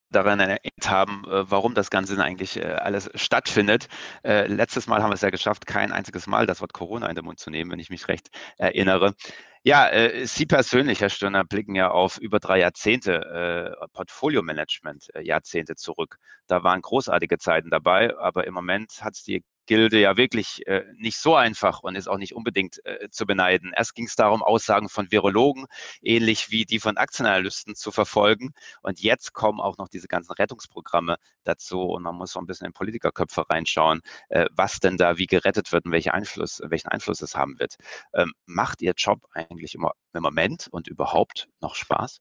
daran 0.10 0.40
erinnert 0.40 0.90
haben, 0.90 1.26
äh, 1.26 1.52
warum 1.52 1.74
das 1.76 1.90
Ganze 1.90 2.22
eigentlich 2.24 2.58
äh, 2.58 2.64
alles 2.64 3.10
stattfindet. 3.16 3.88
Letztes 4.24 4.88
Mal 4.88 5.02
haben 5.04 5.10
wir 5.12 5.16
es 5.16 5.22
ja 5.22 5.32
geschafft, 5.32 5.66
kein 5.66 5.92
einziges 5.92 6.28
Mal 6.28 6.46
das 6.48 6.62
Wort 6.62 6.74
Corona 6.74 7.08
in 7.10 7.16
den 7.16 7.26
Mund 7.26 7.40
zu 7.40 7.50
nehmen, 7.50 7.72
wenn 7.72 7.80
ich 7.80 7.90
mich 7.90 8.08
recht 8.08 8.30
erinnere. 8.58 9.16
Ja, 9.64 9.90
Sie 10.26 10.46
persönlich, 10.46 11.02
Herr 11.02 11.10
Stirner, 11.10 11.44
blicken 11.46 11.76
ja 11.76 11.92
auf 11.92 12.18
über 12.18 12.40
drei 12.40 12.60
Jahrzehnte 12.60 13.76
Portfolio-Management, 13.94 15.10
Jahrzehnte 15.22 15.76
zurück. 15.76 16.18
Da 16.48 16.64
waren 16.64 16.82
großartige 16.82 17.38
Zeiten 17.38 17.70
dabei, 17.70 18.18
aber 18.18 18.48
im 18.48 18.54
Moment 18.54 19.02
hat 19.02 19.14
es 19.16 19.24
die 19.24 19.44
Gilde 19.72 20.02
ja 20.02 20.18
wirklich 20.18 20.68
äh, 20.68 20.84
nicht 20.98 21.18
so 21.18 21.34
einfach 21.34 21.80
und 21.80 21.96
ist 21.96 22.10
auch 22.10 22.18
nicht 22.18 22.36
unbedingt 22.36 22.86
äh, 22.86 23.08
zu 23.10 23.26
beneiden. 23.26 23.72
Erst 23.74 23.96
ging 23.96 24.06
es 24.06 24.18
darum, 24.18 24.44
Aussagen 24.44 24.90
von 24.90 25.10
Virologen, 25.14 25.66
ähnlich 26.02 26.52
wie 26.52 26.66
die 26.66 26.82
von 26.82 26.98
Aktienanalysten, 26.98 27.76
zu 27.76 27.94
verfolgen. 27.94 28.54
Und 28.82 29.00
jetzt 29.00 29.32
kommen 29.32 29.62
auch 29.62 29.78
noch 29.78 29.88
diese 29.88 30.10
ganzen 30.10 30.34
Rettungsprogramme 30.34 31.16
dazu 31.46 31.84
und 31.84 32.04
man 32.04 32.16
muss 32.16 32.34
so 32.34 32.40
ein 32.42 32.48
bisschen 32.48 32.68
in 32.68 32.74
Politikerköpfe 32.74 33.50
reinschauen, 33.50 34.02
äh, 34.28 34.48
was 34.52 34.82
denn 34.82 34.98
da 34.98 35.18
wie 35.18 35.26
gerettet 35.26 35.72
wird 35.72 35.86
und 35.86 35.94
welche 35.94 36.14
Einfluss, 36.14 36.62
welchen 36.66 36.90
Einfluss 36.90 37.22
es 37.22 37.38
haben 37.38 37.58
wird. 37.58 37.78
Ähm, 38.14 38.34
macht 38.46 38.82
Ihr 38.82 38.94
Job 38.98 39.26
eigentlich 39.32 39.74
immer 39.74 39.94
im 40.12 40.22
Moment 40.22 40.68
und 40.70 40.90
überhaupt 40.90 41.48
noch 41.62 41.76
Spaß? 41.76 42.20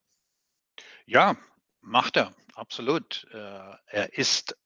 Ja, 1.04 1.36
macht 1.80 2.16
er, 2.16 2.32
absolut. 2.54 3.26
Äh, 3.32 3.74
er 3.88 4.16
ist 4.16 4.56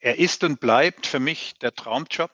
er 0.00 0.18
ist 0.18 0.44
und 0.44 0.60
bleibt 0.60 1.06
für 1.06 1.20
mich 1.20 1.54
der 1.60 1.74
Traumjob, 1.74 2.30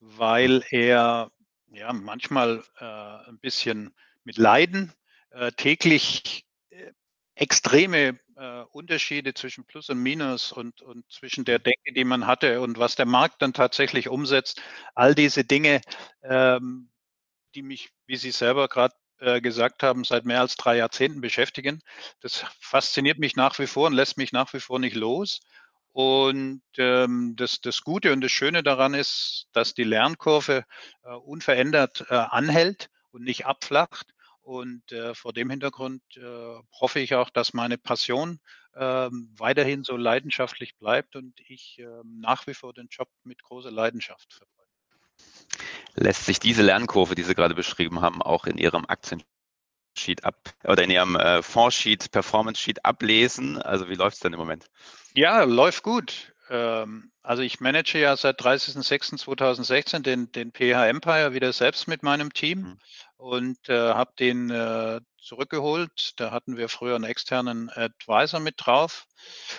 weil 0.00 0.64
er 0.70 1.30
ja 1.72 1.92
manchmal 1.92 2.64
äh, 2.78 2.84
ein 2.84 3.38
bisschen 3.40 3.94
mit 4.24 4.36
Leiden 4.36 4.92
äh, 5.30 5.52
täglich 5.52 6.46
äh, 6.70 6.92
extreme 7.34 8.18
äh, 8.36 8.62
Unterschiede 8.72 9.34
zwischen 9.34 9.64
Plus 9.64 9.88
und 9.90 9.98
Minus 9.98 10.52
und, 10.52 10.82
und 10.82 11.10
zwischen 11.10 11.44
der 11.44 11.58
Denke, 11.58 11.92
die 11.94 12.04
man 12.04 12.26
hatte 12.26 12.60
und 12.60 12.78
was 12.78 12.96
der 12.96 13.06
Markt 13.06 13.42
dann 13.42 13.52
tatsächlich 13.52 14.08
umsetzt. 14.08 14.60
All 14.94 15.14
diese 15.14 15.44
Dinge, 15.44 15.80
ähm, 16.22 16.90
die 17.54 17.62
mich, 17.62 17.90
wie 18.06 18.16
Sie 18.16 18.30
selber 18.30 18.68
gerade 18.68 18.94
äh, 19.20 19.40
gesagt 19.40 19.82
haben, 19.82 20.04
seit 20.04 20.24
mehr 20.24 20.40
als 20.40 20.56
drei 20.56 20.78
Jahrzehnten 20.78 21.20
beschäftigen. 21.20 21.82
Das 22.20 22.44
fasziniert 22.58 23.18
mich 23.18 23.36
nach 23.36 23.58
wie 23.58 23.66
vor 23.66 23.88
und 23.88 23.92
lässt 23.92 24.16
mich 24.16 24.32
nach 24.32 24.52
wie 24.54 24.60
vor 24.60 24.78
nicht 24.78 24.96
los. 24.96 25.40
Und 25.92 26.62
ähm, 26.78 27.34
das, 27.36 27.60
das 27.60 27.82
Gute 27.82 28.12
und 28.12 28.20
das 28.20 28.30
Schöne 28.30 28.62
daran 28.62 28.94
ist, 28.94 29.48
dass 29.52 29.74
die 29.74 29.84
Lernkurve 29.84 30.64
äh, 31.02 31.10
unverändert 31.10 32.06
äh, 32.08 32.14
anhält 32.14 32.90
und 33.10 33.24
nicht 33.24 33.46
abflacht. 33.46 34.14
Und 34.42 34.90
äh, 34.92 35.14
vor 35.14 35.32
dem 35.32 35.50
Hintergrund 35.50 36.02
äh, 36.16 36.22
hoffe 36.80 37.00
ich 37.00 37.14
auch, 37.14 37.30
dass 37.30 37.52
meine 37.52 37.76
Passion 37.76 38.40
äh, 38.74 38.80
weiterhin 38.80 39.84
so 39.84 39.96
leidenschaftlich 39.96 40.76
bleibt 40.76 41.16
und 41.16 41.38
ich 41.48 41.78
äh, 41.78 41.86
nach 42.04 42.46
wie 42.46 42.54
vor 42.54 42.72
den 42.72 42.88
Job 42.88 43.08
mit 43.24 43.42
großer 43.42 43.70
Leidenschaft 43.70 44.32
verfolge. 44.32 44.70
Lässt 45.94 46.24
sich 46.24 46.38
diese 46.38 46.62
Lernkurve, 46.62 47.14
die 47.14 47.22
Sie 47.22 47.34
gerade 47.34 47.54
beschrieben 47.54 48.00
haben, 48.00 48.22
auch 48.22 48.46
in 48.46 48.58
Ihrem 48.58 48.86
Aktiensheet 50.00 50.24
ab 50.24 50.54
oder 50.64 50.82
in 50.82 50.90
Ihrem 50.90 51.16
äh, 51.16 51.42
Fondssheet, 51.42 52.10
Performance 52.10 52.60
Sheet 52.60 52.84
ablesen? 52.84 53.60
Also 53.60 53.88
wie 53.88 53.94
läuft 53.94 54.14
es 54.14 54.20
denn 54.20 54.32
im 54.32 54.38
Moment? 54.38 54.66
Ja, 55.14 55.42
läuft 55.44 55.82
gut. 55.82 56.32
Ähm, 56.48 57.12
also 57.22 57.42
ich 57.42 57.60
manage 57.60 57.98
ja 57.98 58.16
seit 58.16 58.40
30.06.2016 58.40 60.00
den, 60.00 60.32
den 60.32 60.52
PH 60.52 60.88
Empire 60.88 61.34
wieder 61.34 61.52
selbst 61.52 61.86
mit 61.86 62.02
meinem 62.02 62.32
Team 62.32 62.60
mhm. 62.60 62.78
und 63.16 63.68
äh, 63.68 63.74
habe 63.74 64.12
den 64.18 64.50
äh, 64.50 65.00
zurückgeholt. 65.20 66.12
Da 66.16 66.30
hatten 66.30 66.56
wir 66.56 66.68
früher 66.68 66.94
einen 66.94 67.04
externen 67.04 67.70
Advisor 67.70 68.40
mit 68.40 68.54
drauf. 68.58 69.06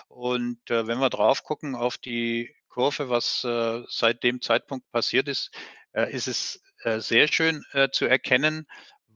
Und 0.07 0.69
äh, 0.69 0.87
wenn 0.87 0.99
wir 0.99 1.09
drauf 1.09 1.43
gucken 1.43 1.75
auf 1.75 1.97
die 1.97 2.53
Kurve, 2.69 3.09
was 3.09 3.43
äh, 3.43 3.83
seit 3.89 4.23
dem 4.23 4.41
Zeitpunkt 4.41 4.89
passiert 4.91 5.27
ist, 5.27 5.51
äh, 5.91 6.11
ist 6.11 6.27
es 6.27 6.61
äh, 6.83 6.99
sehr 6.99 7.27
schön 7.27 7.63
zu 7.91 8.05
erkennen, 8.05 8.65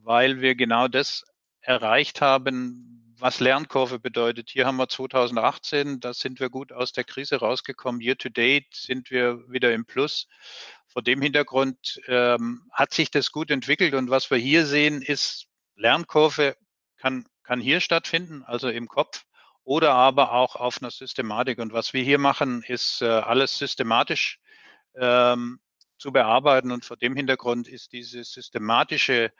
weil 0.05 0.39
wir 0.39 0.55
genau 0.55 0.87
das 0.87 1.25
erreicht 1.61 2.21
haben, 2.21 3.15
was 3.17 3.39
Lernkurve 3.39 3.97
bedeutet. 3.97 4.51
Hier 4.51 4.67
haben 4.67 4.77
wir 4.77 4.87
2018, 4.87 5.99
da 5.99 6.13
sind 6.13 6.39
wir 6.39 6.49
gut 6.49 6.71
aus 6.71 6.91
der 6.91 7.05
Krise 7.05 7.37
rausgekommen. 7.37 8.01
Year 8.01 8.17
to 8.17 8.29
date 8.29 8.67
sind 8.73 9.09
wir 9.09 9.39
wieder 9.49 9.73
im 9.73 9.85
Plus. 9.85 10.27
Vor 10.87 11.01
dem 11.01 11.21
Hintergrund 11.21 11.99
ähm, 12.07 12.61
hat 12.71 12.93
sich 12.93 13.09
das 13.09 13.31
gut 13.31 13.49
entwickelt 13.49 13.95
und 13.95 14.09
was 14.09 14.29
wir 14.29 14.37
hier 14.37 14.65
sehen, 14.65 15.01
ist 15.01 15.47
Lernkurve 15.75 16.55
kann, 16.97 17.25
kann 17.43 17.59
hier 17.59 17.79
stattfinden, 17.79 18.43
also 18.43 18.69
im 18.69 18.87
Kopf 18.87 19.25
oder 19.63 19.93
aber 19.93 20.33
auch 20.33 20.55
auf 20.55 20.81
einer 20.81 20.91
Systematik. 20.91 21.57
Und 21.57 21.73
was 21.73 21.93
wir 21.93 22.03
hier 22.03 22.19
machen, 22.19 22.63
ist 22.67 23.01
äh, 23.01 23.05
alles 23.05 23.57
systematisch 23.57 24.39
ähm, 24.95 25.59
zu 25.97 26.11
bearbeiten. 26.11 26.71
Und 26.71 26.85
vor 26.85 26.97
dem 26.97 27.15
Hintergrund 27.15 27.67
ist 27.67 27.91
diese 27.91 28.23
systematische 28.23 29.31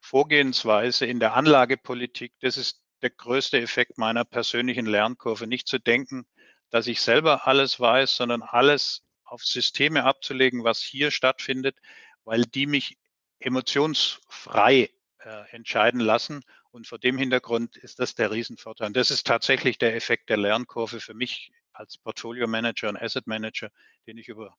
Vorgehensweise 0.00 1.06
in 1.06 1.20
der 1.20 1.34
Anlagepolitik, 1.34 2.32
das 2.40 2.56
ist 2.56 2.82
der 3.02 3.10
größte 3.10 3.60
Effekt 3.60 3.98
meiner 3.98 4.24
persönlichen 4.24 4.86
Lernkurve. 4.86 5.46
Nicht 5.46 5.68
zu 5.68 5.78
denken, 5.78 6.26
dass 6.70 6.86
ich 6.86 7.00
selber 7.00 7.46
alles 7.46 7.78
weiß, 7.78 8.16
sondern 8.16 8.42
alles 8.42 9.02
auf 9.24 9.44
Systeme 9.44 10.04
abzulegen, 10.04 10.64
was 10.64 10.80
hier 10.80 11.10
stattfindet, 11.10 11.76
weil 12.24 12.42
die 12.42 12.66
mich 12.66 12.96
emotionsfrei 13.40 14.90
äh, 15.18 15.50
entscheiden 15.50 16.00
lassen. 16.00 16.42
Und 16.70 16.86
vor 16.86 16.98
dem 16.98 17.18
Hintergrund 17.18 17.76
ist 17.76 17.98
das 17.98 18.14
der 18.14 18.30
Riesenvorteil. 18.30 18.88
Und 18.88 18.96
das 18.96 19.10
ist 19.10 19.26
tatsächlich 19.26 19.78
der 19.78 19.94
Effekt 19.94 20.28
der 20.28 20.36
Lernkurve 20.36 21.00
für 21.00 21.14
mich 21.14 21.50
als 21.72 21.98
Portfolio 21.98 22.46
Manager 22.46 22.88
und 22.88 22.96
Asset 22.96 23.26
Manager, 23.26 23.70
den 24.06 24.18
ich 24.18 24.28
über, 24.28 24.56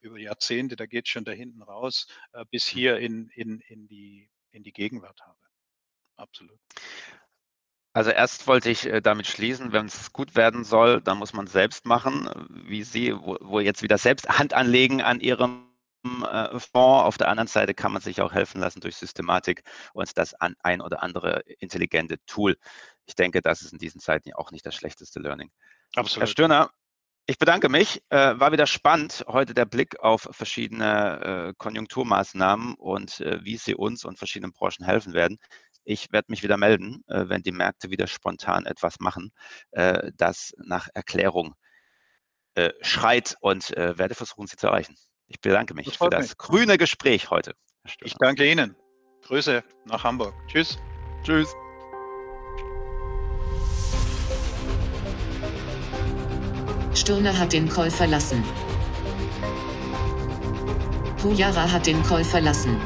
über 0.00 0.18
Jahrzehnte, 0.18 0.76
da 0.76 0.86
geht 0.86 1.06
es 1.06 1.10
schon 1.10 1.24
da 1.24 1.32
hinten 1.32 1.62
raus, 1.62 2.06
äh, 2.32 2.44
bis 2.50 2.66
hier 2.66 2.98
in, 2.98 3.28
in, 3.34 3.60
in, 3.60 3.88
die, 3.88 4.30
in 4.52 4.62
die 4.62 4.72
Gegenwart 4.72 5.20
habe. 5.22 5.38
Absolut. 6.16 6.58
Also 7.92 8.10
erst 8.10 8.46
wollte 8.46 8.70
ich 8.70 8.86
äh, 8.86 9.00
damit 9.00 9.26
schließen, 9.26 9.72
wenn 9.72 9.86
es 9.86 10.12
gut 10.12 10.36
werden 10.36 10.64
soll, 10.64 11.00
dann 11.00 11.18
muss 11.18 11.32
man 11.32 11.46
es 11.46 11.52
selbst 11.52 11.86
machen, 11.86 12.30
wie 12.48 12.84
Sie, 12.84 13.12
wo, 13.14 13.36
wo 13.40 13.60
jetzt 13.60 13.82
wieder 13.82 13.98
selbst 13.98 14.28
Hand 14.28 14.54
anlegen 14.54 15.02
an 15.02 15.18
Ihrem 15.18 15.66
äh, 16.04 16.58
Fonds. 16.58 17.04
Auf 17.04 17.18
der 17.18 17.28
anderen 17.28 17.48
Seite 17.48 17.74
kann 17.74 17.92
man 17.92 18.00
sich 18.00 18.20
auch 18.20 18.32
helfen 18.32 18.60
lassen 18.60 18.80
durch 18.80 18.96
Systematik 18.96 19.64
und 19.92 20.16
das 20.16 20.34
an 20.34 20.54
ein 20.60 20.80
oder 20.80 21.02
andere 21.02 21.40
intelligente 21.58 22.24
Tool. 22.26 22.56
Ich 23.06 23.16
denke, 23.16 23.42
das 23.42 23.62
ist 23.62 23.72
in 23.72 23.78
diesen 23.78 24.00
Zeiten 24.00 24.32
auch 24.34 24.52
nicht 24.52 24.64
das 24.64 24.76
schlechteste 24.76 25.18
Learning. 25.18 25.50
Absolut. 25.96 26.20
Herr 26.20 26.26
Stirner, 26.28 26.70
ich 27.30 27.38
bedanke 27.38 27.68
mich. 27.68 28.02
Äh, 28.08 28.40
war 28.40 28.50
wieder 28.50 28.66
spannend, 28.66 29.24
heute 29.28 29.54
der 29.54 29.64
Blick 29.64 30.00
auf 30.00 30.28
verschiedene 30.32 31.50
äh, 31.50 31.54
Konjunkturmaßnahmen 31.58 32.74
und 32.74 33.20
äh, 33.20 33.38
wie 33.44 33.56
sie 33.56 33.76
uns 33.76 34.04
und 34.04 34.18
verschiedenen 34.18 34.52
Branchen 34.52 34.84
helfen 34.84 35.12
werden. 35.12 35.38
Ich 35.84 36.10
werde 36.10 36.26
mich 36.28 36.42
wieder 36.42 36.56
melden, 36.56 37.04
äh, 37.06 37.28
wenn 37.28 37.44
die 37.44 37.52
Märkte 37.52 37.88
wieder 37.90 38.08
spontan 38.08 38.66
etwas 38.66 38.98
machen, 38.98 39.30
äh, 39.70 40.10
das 40.16 40.54
nach 40.58 40.88
Erklärung 40.92 41.54
äh, 42.56 42.70
schreit 42.80 43.36
und 43.40 43.70
werde 43.76 44.16
versuchen, 44.16 44.48
sie 44.48 44.56
zu 44.56 44.66
erreichen. 44.66 44.96
Ich 45.28 45.40
bedanke 45.40 45.72
mich 45.74 45.96
für 45.96 46.10
das 46.10 46.30
mich. 46.30 46.36
grüne 46.36 46.78
Gespräch 46.78 47.30
heute. 47.30 47.52
Ich 48.00 48.14
danke 48.18 48.50
Ihnen. 48.50 48.74
Grüße 49.22 49.62
nach 49.86 50.02
Hamburg. 50.02 50.34
Tschüss. 50.48 50.78
Tschüss. 51.22 51.54
Sturner 57.00 57.32
hat 57.38 57.54
den 57.54 57.66
Call 57.66 57.90
verlassen. 57.90 58.44
Pujara 61.16 61.72
hat 61.72 61.86
den 61.86 62.02
Call 62.02 62.22
verlassen. 62.22 62.76